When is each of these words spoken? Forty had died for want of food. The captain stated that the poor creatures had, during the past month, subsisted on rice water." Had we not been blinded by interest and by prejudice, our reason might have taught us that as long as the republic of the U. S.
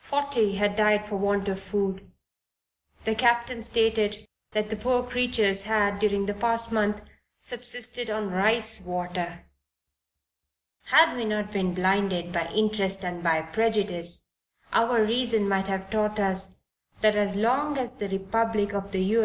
Forty 0.00 0.56
had 0.56 0.74
died 0.74 1.04
for 1.04 1.14
want 1.14 1.46
of 1.46 1.60
food. 1.60 2.10
The 3.04 3.14
captain 3.14 3.62
stated 3.62 4.26
that 4.50 4.68
the 4.68 4.74
poor 4.74 5.04
creatures 5.08 5.66
had, 5.66 6.00
during 6.00 6.26
the 6.26 6.34
past 6.34 6.72
month, 6.72 7.04
subsisted 7.38 8.10
on 8.10 8.32
rice 8.32 8.80
water." 8.84 9.44
Had 10.86 11.14
we 11.16 11.24
not 11.24 11.52
been 11.52 11.74
blinded 11.74 12.32
by 12.32 12.48
interest 12.48 13.04
and 13.04 13.22
by 13.22 13.42
prejudice, 13.42 14.30
our 14.72 15.00
reason 15.04 15.48
might 15.48 15.68
have 15.68 15.90
taught 15.90 16.18
us 16.18 16.58
that 17.00 17.14
as 17.14 17.36
long 17.36 17.78
as 17.78 17.94
the 17.98 18.08
republic 18.08 18.72
of 18.72 18.90
the 18.90 19.04
U. 19.04 19.10
S. 19.12 19.12